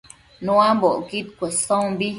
Nuambocquid 0.45 1.27
cuesombi 1.37 2.07